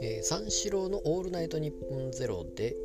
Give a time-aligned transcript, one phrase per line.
[0.00, 2.76] えー、三四郎の「オールナイトニッポンゼロで、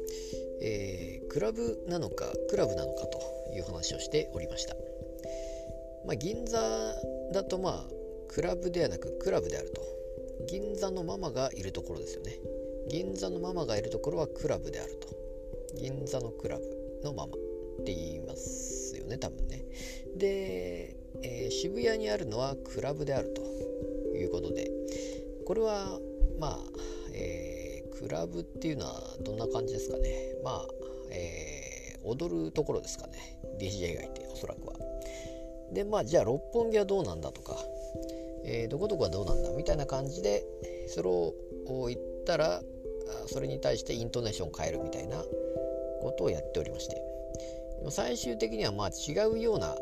[0.62, 3.20] えー、クラブなのかクラブなのかと
[3.55, 4.76] いう話をしておりました、
[6.05, 6.60] まあ、銀座
[7.32, 7.94] だとまあ
[8.28, 9.82] クラブではなくクラブであると。
[10.48, 12.40] 銀座のママがいるところですよね。
[12.90, 15.08] 銀座のママがいるところはクラブであると。
[15.76, 16.64] 銀座のクラブ
[17.04, 17.38] のママっ
[17.86, 18.53] て言います。
[19.14, 19.64] ね多分ね。
[20.18, 23.42] で、えー、渋谷にあるのはクラブであると
[24.18, 24.69] いうことで。
[25.46, 26.00] これは
[26.39, 26.57] まあ、
[27.14, 30.10] えー、クラブっていうのはどんな感じですかね。
[30.43, 30.68] まあ、
[31.11, 33.39] えー、踊るところですかね。
[33.59, 34.73] DJ がいておそらくは。
[35.72, 37.58] でまあじゃあ六本木はどうなんだとか、
[38.45, 40.45] えー、どこどこはどうなんだみたいな感じで
[40.88, 41.33] それを
[41.88, 42.61] 言ったら
[43.27, 47.12] それに対してイントネーションを変えるみたいなことをやっておりまして。
[47.92, 49.75] 最終的にはまあ違うような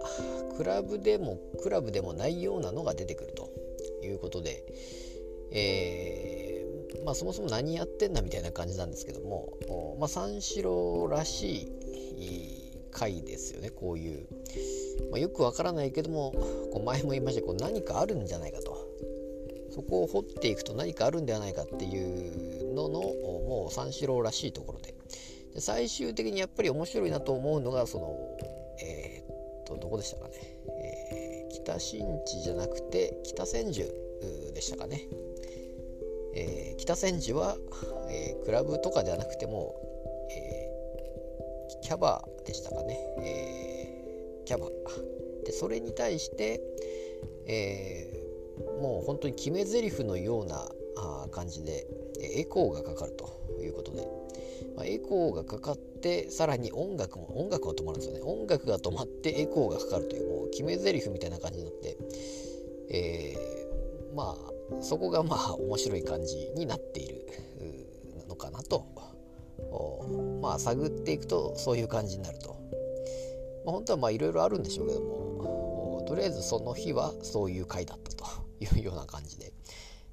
[0.57, 3.49] クラブでもクラブでもないようなのが出てくると
[4.05, 4.63] いうことで、
[5.51, 9.53] えー、まあ、そもそも何やってんだみたいな感じなんですけども、
[9.99, 11.63] まあ、三四郎らし
[12.17, 14.27] い回ですよねこういう、
[15.11, 16.31] まあ、よくわからないけども
[16.73, 18.91] こう前も言いましたこう何かあるんじゃないかと。
[19.73, 24.93] そこを掘っていくと何かあるんではないかっていうののもう三四郎らしいところで。
[25.54, 28.18] で最終的にやっぱり面白いなと思うのがその
[28.82, 30.34] えー、っとどこでしたかね、
[30.68, 33.85] えー、北新地じゃなくて北千住
[34.54, 35.02] でしたかね、
[36.35, 37.57] えー、北千住は、
[38.10, 39.74] えクラブとかではなくても、
[40.29, 40.70] え
[41.82, 44.68] キャバでしたかね、えキャバ。
[45.44, 46.62] でそれに対して、
[47.48, 48.24] え
[48.79, 50.70] もう本当に決め台詞のような
[51.32, 51.88] 感じで
[52.20, 53.27] エコーがかかると
[53.62, 54.07] いうことで、
[54.76, 58.21] まあ、エコーがかかってさらに音楽も音楽が止まるんですよね。
[58.23, 61.98] 音楽が止まってエコーがかかるというもう決め台詞みたいな感じになって、
[62.89, 67.25] えー、まあそこがまあ面白い感じになっている
[68.28, 68.85] のかなと。
[70.41, 72.49] まあ探っていくとそういう感じになると、
[73.66, 78.25] まあ、本当はまあいろいろあるんでしょうけどもとりあえずその日はそういう回だったと
[78.59, 79.53] いうような感じで、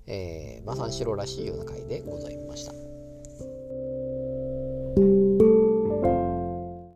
[0.06, 2.87] えー、まあ三四郎らしいような回でございました。